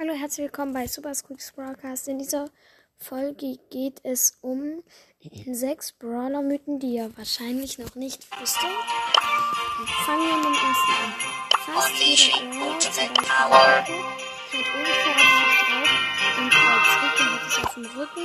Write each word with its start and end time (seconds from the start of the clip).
Hallo, 0.00 0.14
herzlich 0.14 0.44
willkommen 0.44 0.72
bei 0.72 0.86
Super 0.86 1.14
Squeaks 1.14 1.52
Broadcast. 1.52 2.08
In 2.08 2.18
dieser 2.18 2.48
Folge 2.96 3.58
geht 3.68 4.00
es 4.02 4.38
um 4.40 4.82
sechs 5.52 5.92
Brawler-Mythen, 5.92 6.78
die 6.78 6.94
ihr 6.94 7.14
wahrscheinlich 7.18 7.78
noch 7.78 7.94
nicht 7.96 8.24
wusstet. 8.40 8.64
Fangen 10.06 10.26
wir 10.26 10.36
mit 10.36 10.44
dem 10.46 10.54
ersten 10.54 10.92
an. 11.04 11.12
Fast 11.74 11.94
jeder 12.00 12.32
Brawler, 13.12 13.76
hat 13.76 13.88
ungefähr 14.74 15.14
drauf 15.20 15.44
ein 16.38 16.48
Kreuz. 16.48 16.88
Hat 16.96 17.46
es 17.46 17.58
auf 17.62 17.74
dem 17.74 17.84
Rücken. 17.84 18.24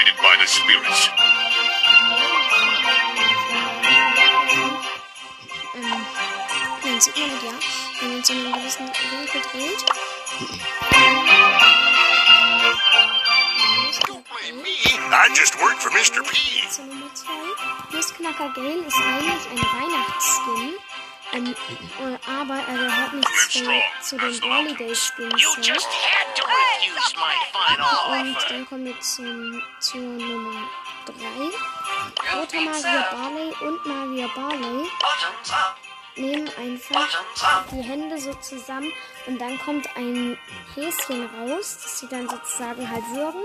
Guided 0.00 0.16
by 0.18 0.36
the 0.40 0.46
spirits. 0.46 1.10
Ähm, 5.74 6.06
dann 6.82 7.00
sieht 7.00 7.16
man 7.16 7.30
ja, 7.30 7.52
wenn 8.00 8.12
man 8.12 8.24
so 8.24 8.32
einen 8.32 8.52
gewissen 8.52 8.86
Winkel 8.86 9.42
dreht. 9.52 9.84
Don't 14.06 14.24
blame 14.24 14.62
me. 14.62 14.70
I 15.12 15.28
just 15.34 15.60
work 15.60 15.78
for 15.78 15.90
Mr. 15.90 16.22
P. 16.22 16.68
Zur 16.68 16.86
Nummer 16.86 17.12
2. 17.14 17.96
Nussknacker 17.96 18.52
Gale 18.54 18.84
ist 18.86 18.96
eigentlich 18.96 19.50
ein 19.50 19.58
Weihnachtsskin. 19.58 20.74
Ähm, 21.32 21.54
äh, 22.00 22.30
aber 22.30 22.54
er 22.54 22.74
gehört 22.74 23.12
nicht 23.12 23.50
zu, 23.50 23.64
zu 24.00 24.16
den 24.16 24.42
Holiday-Skins. 24.42 25.40
You 25.40 25.50
just 25.62 25.86
had 25.86 26.34
to 26.36 26.42
refuse 26.44 27.14
my 27.16 27.34
final 27.34 27.39
Und 27.80 28.36
offer. 28.36 28.48
dann 28.48 28.66
kommen 28.68 28.84
wir 28.86 29.00
zum, 29.00 29.62
zur 29.80 30.00
Nummer 30.00 30.68
3. 31.06 31.14
Roter 32.36 32.60
Magier 32.60 33.06
Barley 33.10 33.52
und 33.60 33.86
Magier 33.86 34.28
Barley 34.34 34.88
nehmen 36.16 36.50
einfach 36.58 37.08
die 37.72 37.82
Hände 37.82 38.18
so 38.18 38.34
zusammen 38.34 38.92
und 39.26 39.40
dann 39.40 39.58
kommt 39.60 39.88
ein 39.96 40.36
Häschen 40.74 41.28
raus, 41.36 41.78
das 41.82 42.00
sie 42.00 42.08
dann 42.08 42.28
sozusagen 42.28 42.88
halt 42.90 43.04
würgen. 43.14 43.42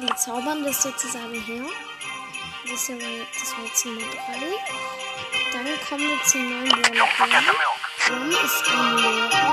Die 0.00 0.14
zaubern 0.14 0.64
das 0.64 0.82
sozusagen 0.82 1.34
her. 1.34 1.64
Das, 2.68 2.86
das 2.86 3.56
war 3.56 3.64
jetzt 3.64 3.84
Nummer 3.84 4.00
3. 4.00 4.06
Dann 5.52 5.66
kommen 5.88 6.08
wir 6.08 6.22
zum 6.24 6.42
neuen 6.42 6.80
milk. 6.80 7.02
Ron 8.10 8.30
ist 8.30 8.68
ein 8.68 8.96
Lehrer. 8.96 9.47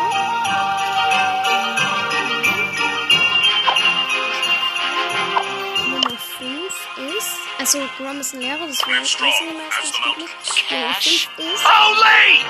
Ist. 7.66 7.76
Also, 7.76 7.88
Grom 7.98 8.20
ist 8.20 8.34
ein 8.34 8.42
Lehrer, 8.42 8.68
das 8.68 8.82
war 8.88 9.06
Strong. 9.06 9.30
wissen 9.30 9.48
die 9.50 9.54
meisten 9.56 9.82
Pass 9.82 9.92
them 9.92 10.10
out. 10.10 10.18
nicht. 10.18 10.72
Nummer 10.72 10.94
5 10.94 11.40
ist. 11.40 11.66
Olay! 11.66 12.46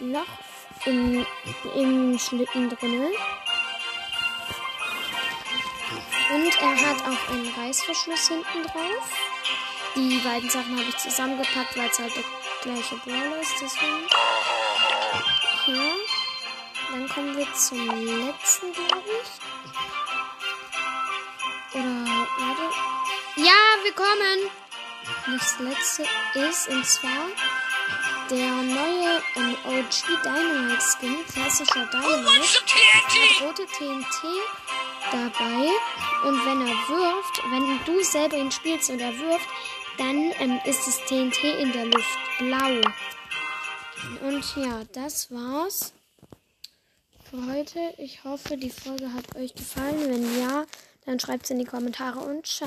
Loch 0.00 0.86
im, 0.86 1.26
im 1.74 2.18
Schlitten 2.18 2.70
drinnen. 2.70 3.12
Und 6.34 6.60
er 6.60 6.76
hat 6.76 7.00
auch 7.02 7.32
einen 7.32 7.54
Reißverschluss 7.56 8.26
hinten 8.26 8.64
drauf. 8.64 9.08
Die 9.94 10.18
beiden 10.18 10.50
Sachen 10.50 10.76
habe 10.76 10.88
ich 10.88 10.96
zusammengepackt, 10.96 11.76
weil 11.76 11.88
es 11.88 11.98
halt 12.00 12.12
der 12.16 12.24
gleiche 12.62 12.96
Brawler 12.96 13.40
ist. 13.40 13.54
Deswegen. 13.62 14.08
Hier. 15.64 15.92
Dann 16.90 17.08
kommen 17.08 17.36
wir 17.36 17.46
zum 17.54 17.86
letzten, 17.86 18.72
glaube 18.72 19.02
ich. 19.22 19.30
Oder, 21.74 22.04
warte. 22.38 22.62
Ja, 23.36 23.54
wir 23.84 23.92
kommen! 23.92 24.50
Das 25.26 25.58
letzte 25.60 26.02
ist, 26.34 26.68
und 26.68 26.84
zwar 26.84 27.28
der 28.30 28.50
neue 28.50 29.22
ähm, 29.36 29.56
OG 29.66 30.22
Dynamite 30.24 30.80
Skin, 30.80 31.16
klassischer 31.32 31.86
Dynamite, 31.86 32.62
hat 32.94 33.42
rote 33.42 33.66
TNT 33.66 34.24
dabei. 35.10 35.68
Und 36.24 36.44
wenn 36.46 36.60
er 36.60 36.76
wirft, 36.88 37.42
wenn 37.50 37.84
du 37.84 38.02
selber 38.04 38.36
ihn 38.36 38.50
spielst 38.50 38.90
und 38.90 39.00
er 39.00 39.18
wirft, 39.18 39.48
dann 39.98 40.32
ähm, 40.40 40.60
ist 40.64 40.86
das 40.86 40.98
TNT 41.06 41.44
in 41.60 41.72
der 41.72 41.86
Luft 41.86 42.18
blau. 42.38 42.80
Und 44.26 44.56
ja, 44.56 44.82
das 44.92 45.30
war's 45.30 45.92
für 47.30 47.52
heute. 47.52 47.80
Ich 47.98 48.24
hoffe, 48.24 48.56
die 48.56 48.70
Folge 48.70 49.12
hat 49.12 49.36
euch 49.36 49.54
gefallen. 49.54 50.08
Wenn 50.08 50.40
ja, 50.40 50.64
dann 51.06 51.18
schreibt 51.18 51.44
es 51.44 51.50
in 51.50 51.58
die 51.58 51.64
Kommentare 51.64 52.20
und 52.20 52.46
ciao. 52.46 52.62